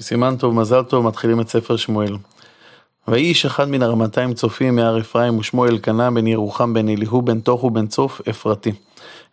[0.00, 2.16] בסימן טוב, מזל טוב, מתחילים את ספר שמואל.
[3.08, 7.40] ויהי איש אחד מן הרמתיים צופים מהר אפרים ושמו אלקנה בן ירוחם בן אליהו בן
[7.40, 8.72] תוכו בן צוף אפרתי.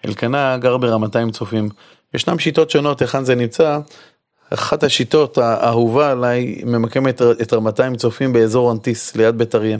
[0.05, 1.69] אלקנה גר ברמתיים צופים.
[2.13, 3.79] ישנם שיטות שונות היכן זה נמצא.
[4.53, 9.77] אחת השיטות האהובה עליי ממקמת את רמתיים צופים באזור אנטיס ליד בית אריה.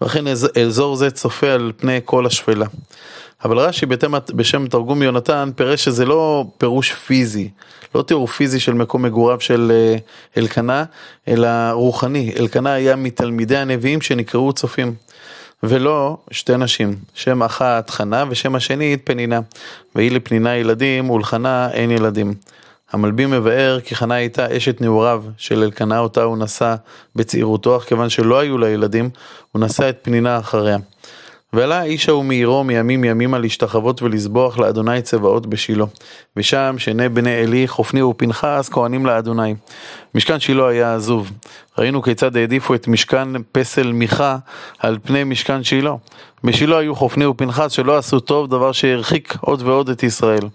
[0.00, 0.24] ולכן
[0.66, 2.66] אזור זה צופה על פני כל השפלה.
[3.44, 3.86] אבל רש"י
[4.34, 7.50] בשם תרגום יונתן פירש שזה לא פירוש פיזי,
[7.94, 9.96] לא תיאור פיזי של מקום מגוריו של אה,
[10.36, 10.84] אלקנה,
[11.28, 12.32] אלא רוחני.
[12.38, 14.94] אלקנה היה מתלמידי הנביאים שנקראו צופים.
[15.62, 19.40] ולא שתי נשים, שם אחת חנה ושם השנית פנינה.
[19.94, 22.34] והיא לפנינה ילדים ולחנה אין ילדים.
[22.92, 26.74] המלבים מבאר כי חנה הייתה אשת נעוריו של אלקנה אותה הוא נשא
[27.16, 29.10] בצעירותו, אך כיוון שלא היו לה ילדים,
[29.52, 30.76] הוא נשא את פנינה אחריה.
[31.52, 35.84] ועלה האיש ההוא מעירו מימים ימימה להשתחוות ולזבוח לאדוני צבאות בשילה.
[36.36, 39.54] ושם שני בני עלי חופני ופנחס כהנים לאדוני.
[40.14, 41.30] משכן שילה היה עזוב.
[41.78, 44.36] ראינו כיצד העדיפו את משכן פסל מיכה
[44.78, 45.94] על פני משכן שילה.
[46.44, 50.48] בשילה היו חופני ופנחס שלא עשו טוב, דבר שהרחיק עוד ועוד את ישראל.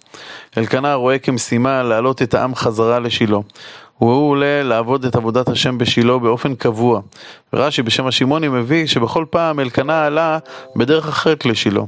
[0.58, 3.38] אלקנה רואה כמשימה להעלות את העם חזרה לשילה.
[4.02, 7.02] והוא עולה לעבוד את עבודת השם בשילה באופן קבוע.
[7.54, 10.38] רש"י בשם השימוני מביא שבכל פעם אלקנה עלה
[10.76, 11.82] בדרך אחרת לשילה.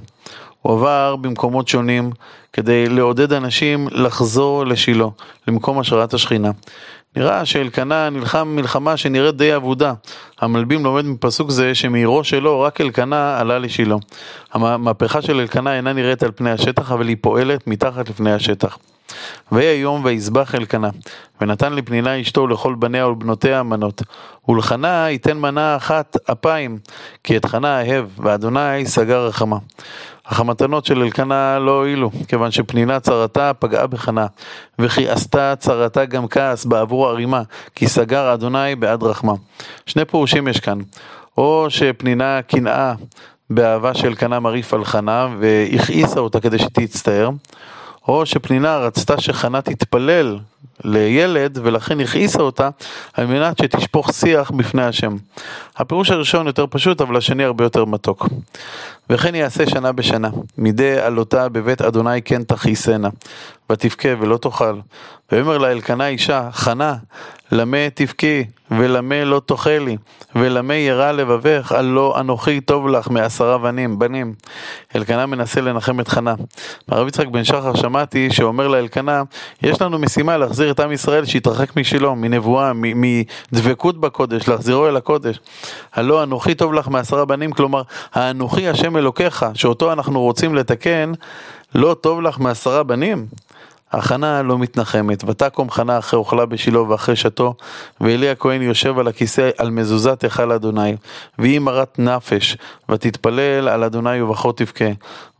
[0.61, 2.11] הוא עבר במקומות שונים
[2.53, 5.05] כדי לעודד אנשים לחזור לשילה,
[5.47, 6.51] למקום השראת השכינה.
[7.15, 9.93] נראה שאלקנה נלחם מלחמה שנראית די אבודה.
[10.41, 13.95] המלבים לומד מפסוק זה שמעירו שלו רק אלקנה עלה לשילה.
[14.53, 18.77] המהפכה של אלקנה אינה נראית על פני השטח, אבל היא פועלת מתחת לפני השטח.
[19.51, 20.89] ויהי היום ויזבח אלקנה,
[21.41, 24.01] ונתן לפנינה אשתו לכל בניה ולבנותיה מנות.
[24.49, 26.79] ולחנה ייתן מנה אחת אפיים,
[27.23, 29.57] כי את חנה אהב, ואדוני סגר רחמה.
[30.23, 34.25] אך המתנות של אלקנה לא הועילו, כיוון שפנינה צרתה פגעה בחנה,
[34.79, 37.41] וכי עשתה צרתה גם כעס בעבור הרימה,
[37.75, 39.33] כי סגר אדוני בעד רחמה.
[39.85, 40.79] שני פירושים יש כאן,
[41.37, 42.93] או שפנינה קנאה
[43.49, 47.29] באהבה של אלקנה מרעיף על חנה, והכעיסה אותה כדי שתצטער,
[48.07, 50.39] או שפנינה רצתה שחנה תתפלל
[50.83, 52.69] לילד ולכן הכעיסה אותה
[53.13, 55.15] על מנת שתשפוך שיח בפני השם.
[55.77, 58.27] הפירוש הראשון יותר פשוט אבל השני הרבה יותר מתוק.
[59.09, 63.09] וכן יעשה שנה בשנה, מדי עלותה בבית אדוני כן תכעיסנה,
[63.69, 64.79] ותבכה ולא תאכל.
[65.31, 66.95] ויאמר לה אלקנה אישה, חנה,
[67.51, 69.97] למה תבכי, ולמה לא תאכלי,
[70.35, 74.33] ולמה ירא לבבך, הלא אנוכי טוב לך מעשרה בנים, בנים.
[74.95, 76.35] אלקנה מנסה לנחם את חנה.
[76.87, 79.23] הרב יצחק בן שחר שמעתי שאומר לאלקנה,
[79.61, 85.39] יש לנו משימה להחזיר את עם ישראל שהתרחק משלו, מנבואה, מדבקות בקודש, להחזירו אל הקודש.
[85.93, 87.81] הלא אנוכי טוב לך מעשרה בנים, כלומר,
[88.13, 91.11] האנוכי השם אלוקיך, שאותו אנחנו רוצים לתקן,
[91.75, 93.25] לא טוב לך מעשרה בנים?
[93.91, 97.53] החנה לא מתנחמת, ותקום חנה אחרי אוכלה בשילה ואחרי שתו,
[98.01, 100.95] ואלי הכהן יושב על הכיסא על מזוזת היכל אדוני,
[101.39, 102.57] והיא מרת נפש,
[102.89, 104.85] ותתפלל על אדוני ובכו תבכה,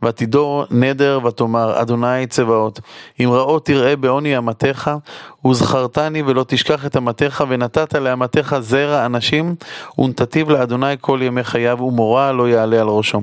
[0.02, 2.80] ותדור נדר ותאמר, אדוני צבאות,
[3.20, 4.90] אם רעות תראה בעוני אמתיך,
[5.46, 9.54] וזכרתני ולא תשכח את אמתיך, ונתת לאמתיך זרע אנשים,
[9.98, 13.20] ונתתיו לאדוני כל ימי חייו, ומורא לא יעלה על ראשו.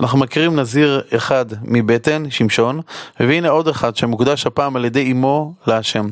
[0.00, 2.80] אנחנו מכירים נזיר אחד מבטן, שמשון,
[3.20, 6.06] והנה עוד אחד שמוקדש הפעם על ידי אמו להשם.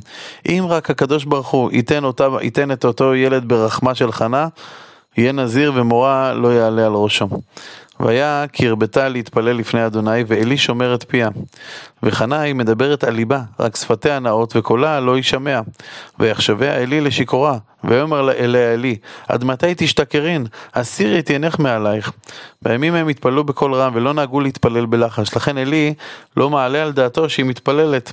[0.49, 4.49] אם רק הקדוש ברוך הוא ייתן, אותה, ייתן את אותו ילד ברחמה של חנה,
[5.17, 7.29] יהיה נזיר ומורא לא יעלה על ראשו.
[8.03, 11.29] והיה כי הרבתה להתפלל לפני אדוני, ואלי שומר את פיה.
[12.03, 15.61] וחנה היא מדברת על ליבה, רק שפתיה נאות וקולה לא יישמע.
[16.19, 18.97] ויחשביה אלי לשיכורה, ויאמר אליה אלי,
[19.29, 20.47] עד מתי תשתכרין?
[20.75, 22.13] הסירי את עינך מעלייך.
[22.63, 25.95] בימים הם התפללו בקול רם, ולא נהגו להתפלל בלחש, לכן אלי
[26.37, 28.13] לא מעלה על דעתו שהיא מתפללת.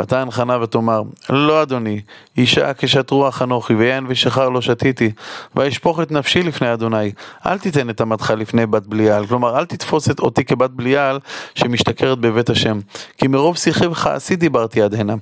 [0.00, 2.00] ותען חנה ותאמר, לא אדוני,
[2.38, 5.10] אישה כשת רוח אנוכי, ויין ושחר לא שתיתי,
[5.56, 7.12] ואשפוך את נפשי לפני אדוני,
[7.46, 11.18] אל תיתן את אמתך לפני בת בליעל, כלומר אל תתפוס את אותי כבת בליעל
[11.54, 12.80] שמשתכרת בבית השם,
[13.18, 15.14] כי מרוב שיחי וכעסי דיברתי עד הנה.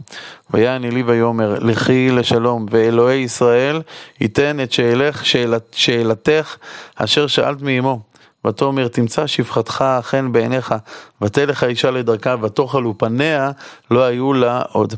[0.50, 3.82] ויען אלי ויאמר, לכי לשלום, ואלוהי ישראל
[4.20, 6.56] ייתן את שאלך, שאלת, שאלתך
[6.96, 8.13] אשר שאלת מאמו.
[8.46, 10.74] ותאמר תמצא שפחתך חן בעיניך,
[11.22, 13.50] ותלך האישה לדרכה, ותאכל ופניה
[13.90, 14.94] לא היו לה עוד.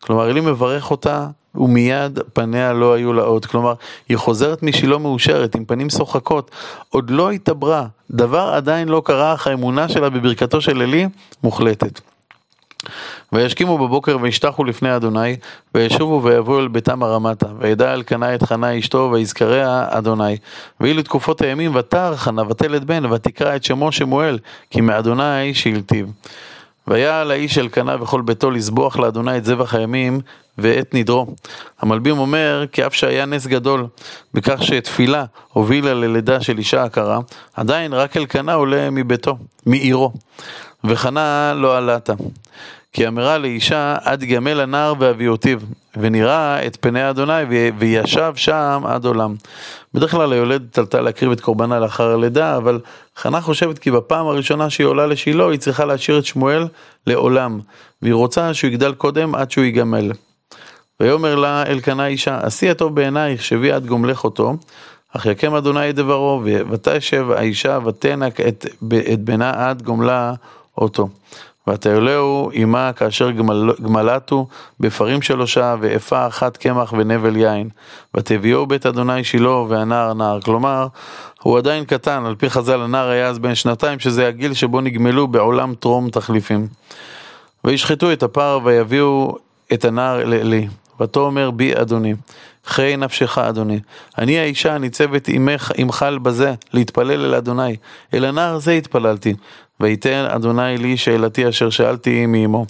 [0.00, 3.46] כלומר, אלי מברך אותה, ומיד פניה לא היו לה עוד.
[3.46, 3.74] כלומר,
[4.08, 6.50] היא חוזרת משילה מאושרת, עם פנים שוחקות,
[6.88, 11.08] עוד לא התעברה, דבר עדיין לא קרה, אך האמונה שלה בברכתו של אלי
[11.42, 12.00] מוחלטת.
[13.32, 15.36] וישכימו בבוקר וישתחו לפני אדוני,
[15.74, 20.36] וישובו ויבואו אל ביתם הרמתה, וידע אלקנה את חנה אשתו, ויזכריה אדוני.
[20.80, 24.38] ויהי לתקופות הימים, ותער חנה ותלת בן, ותקרא את שמו שמואל,
[24.70, 26.06] כי מאדוני שאלתיו.
[26.86, 30.20] והיה על האיש אלקנה וכל ביתו לזבוח לאדוני את זבח הימים
[30.58, 31.26] ואת נדרו.
[31.80, 33.86] המלבים אומר כי אף שהיה נס גדול
[34.34, 37.18] בכך שתפילה הובילה ללידה של אישה עקרה,
[37.54, 39.36] עדיין רק אלקנה עולה מביתו,
[39.66, 40.12] מעירו,
[40.84, 42.12] וחנה לא עלתה.
[42.92, 45.58] כי אמרה לאישה עד יגמל הנער ואביותיו,
[45.96, 47.42] ונראה את פני אדוני
[47.78, 49.34] וישב שם עד עולם.
[49.94, 52.80] בדרך כלל היולדת עלתה להקריב את קורבנה לאחר הלידה, אבל
[53.16, 56.68] חנה חושבת כי בפעם הראשונה שהיא עולה לשילה היא צריכה להשאיר את שמואל
[57.06, 57.60] לעולם,
[58.02, 60.12] והיא רוצה שהוא יגדל קודם עד שהוא ייגמל.
[61.00, 64.56] ויאמר לה אלקנה אישה, עשי הטוב בעינייך, שבי עד גומלך אותו,
[65.16, 68.66] אך יקם אדוני דברו, ותשב האישה ותנק את,
[69.12, 70.32] את בנה עד גומלה
[70.80, 71.08] אותו.
[71.68, 74.46] ותעלהו עמה כאשר גמל, גמלתו
[74.80, 77.68] בפרים שלושה ואפה אחת קמח ונבל יין.
[78.16, 80.40] ותביאו בית אדוני שילה והנער נער.
[80.40, 80.86] כלומר,
[81.42, 85.28] הוא עדיין קטן, על פי חז"ל הנער היה אז בן שנתיים, שזה הגיל שבו נגמלו
[85.28, 86.68] בעולם טרום תחליפים.
[87.64, 89.36] וישחטו את הפר ויביאו
[89.72, 90.68] את הנער לאלי.
[91.00, 92.14] ותאמר בי אדוני,
[92.66, 93.80] חיי נפשך אדוני.
[94.18, 97.76] אני האישה הניצבת עמך, עמך בזה, להתפלל אל אדוני.
[98.14, 99.34] אל הנער זה התפללתי.
[99.80, 102.66] ויתן אדוני לי שאלתי אשר שאלתי מאמו.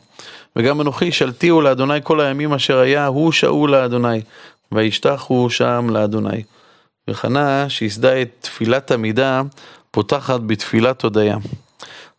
[0.56, 4.20] וגם אנוכי שלתיהו לאדוני כל הימים אשר היה, הוא שאול לאדוני.
[4.72, 6.42] וישתחו שם לאדוני.
[7.08, 9.42] וחנה, שיסדה את תפילת עמידה,
[9.90, 11.36] פותחת בתפילת הודיה.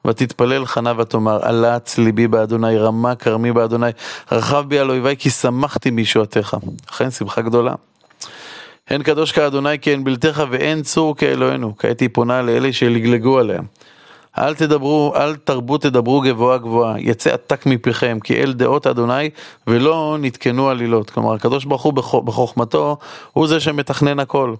[0.07, 3.89] ותתפלל חנה ותאמר, עלץ ליבי באדוני, רמה כרמי באדוני,
[4.31, 6.57] רחב בי על אויבי, כי שמחתי בישועתך.
[6.89, 7.73] אכן שמחה גדולה.
[8.89, 11.73] אין קדוש כאדוני כי אין בלתך ואין צור כאלוהינו.
[11.77, 13.61] כעת היא פונה לאלה שלגלגו עליה.
[14.37, 19.29] אל תדברו, אל תרבו תדברו גבוהה גבוהה, יצא עתק מפיכם, כי אל דעות אדוני
[19.67, 21.09] ולא נתקנו עלילות.
[21.09, 21.93] כלומר, הקדוש ברוך הוא
[22.23, 22.97] בחוכמתו,
[23.33, 24.55] הוא זה שמתכנן הכל.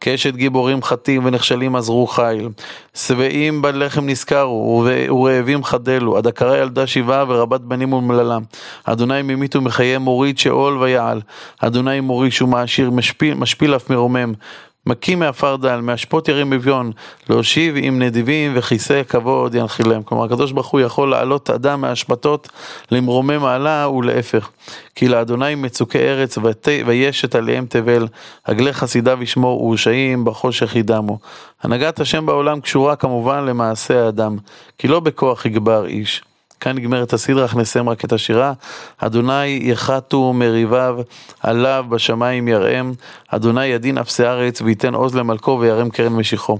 [0.00, 2.48] כאשת גיבורים חטאים ונכשלים עזרו חיל,
[2.94, 8.38] שבעים בלחם נזכרו, ורעבים חדלו, עד עקרה ילדה שבעה ורבת בנים ומללה.
[8.84, 11.20] אדוני ממית ומחיה מוריד שאול ויעל,
[11.58, 14.32] אדוני מוריש ומעשיר, משפיל, משפיל אף מרומם.
[14.86, 16.92] מכים מעפר דל, מאשפות ירים אביון,
[17.30, 20.02] להושיב עם נדיבים וכיסא כבוד ינחילם.
[20.02, 22.48] כלומר, הקדוש ברוך הוא יכול לעלות אדם מהשפתות
[22.90, 24.50] למרומי מעלה ולהפך.
[24.94, 26.38] כי לאדוני מצוקי ארץ
[26.86, 28.06] וישת עליהם תבל,
[28.44, 31.18] עגלי חסידיו ישמור ורשעים בחושך ידמו.
[31.62, 34.36] הנהגת השם בעולם קשורה כמובן למעשה האדם,
[34.78, 36.22] כי לא בכוח יגבר איש.
[36.62, 38.52] כאן נגמרת הסדרה, אך נסיים רק את השירה.
[38.98, 40.98] אדוני יחתו מריביו,
[41.40, 42.92] עליו בשמיים יראם,
[43.28, 46.58] אדוני ידין אפסי ארץ, וייתן עוז למלכו וירם קרן משיחו.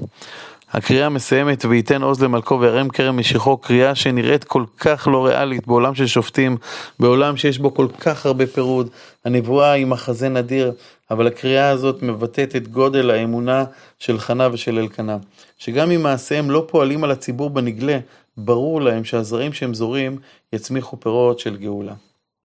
[0.73, 5.95] הקריאה מסיימת וייתן עוז למלכו וירם קרן משיחו, קריאה שנראית כל כך לא ריאלית בעולם
[5.95, 6.57] של שופטים,
[7.01, 8.89] בעולם שיש בו כל כך הרבה פירוד.
[9.25, 10.73] הנבואה היא מחזה נדיר,
[11.11, 13.65] אבל הקריאה הזאת מבטאת את גודל האמונה
[13.99, 15.17] של חנה ושל אלקנה.
[15.59, 17.99] שגם אם מעשיהם לא פועלים על הציבור בנגלה,
[18.37, 20.19] ברור להם שהזרעים שהם זורים
[20.53, 21.95] יצמיחו פירות של גאולה.